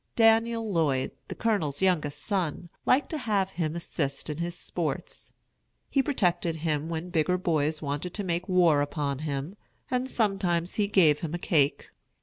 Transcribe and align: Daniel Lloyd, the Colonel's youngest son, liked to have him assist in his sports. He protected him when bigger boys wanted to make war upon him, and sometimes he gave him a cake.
Daniel 0.15 0.67
Lloyd, 0.73 1.11
the 1.27 1.35
Colonel's 1.35 1.79
youngest 1.83 2.23
son, 2.23 2.69
liked 2.87 3.11
to 3.11 3.19
have 3.19 3.51
him 3.51 3.75
assist 3.75 4.31
in 4.31 4.39
his 4.39 4.55
sports. 4.55 5.31
He 5.91 6.01
protected 6.01 6.55
him 6.55 6.89
when 6.89 7.11
bigger 7.11 7.37
boys 7.37 7.83
wanted 7.83 8.11
to 8.15 8.23
make 8.23 8.49
war 8.49 8.81
upon 8.81 9.19
him, 9.19 9.57
and 9.91 10.09
sometimes 10.09 10.73
he 10.73 10.87
gave 10.87 11.19
him 11.19 11.35
a 11.35 11.37
cake. 11.37 11.89